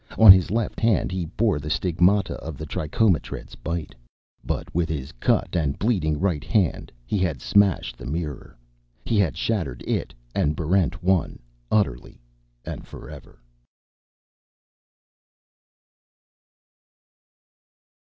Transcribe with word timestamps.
On 0.17 0.31
his 0.31 0.49
left 0.49 0.79
hand 0.79 1.11
he 1.11 1.27
bore 1.27 1.59
the 1.59 1.69
stigmata 1.69 2.33
of 2.41 2.57
the 2.57 2.65
trichomotred's 2.65 3.53
bite. 3.53 3.93
But 4.43 4.73
with 4.73 4.89
his 4.89 5.11
cut 5.11 5.55
and 5.55 5.77
bleeding 5.77 6.19
right 6.19 6.43
hand 6.43 6.91
he 7.05 7.19
had 7.19 7.39
smashed 7.39 7.99
the 7.99 8.07
mirror. 8.07 8.57
He 9.05 9.19
had 9.19 9.37
shattered 9.37 9.83
it 9.83 10.11
and 10.33 10.55
Barrent 10.55 11.03
1 11.03 11.37
utterly 11.69 12.19
and 12.65 12.87
forever. 12.87 13.43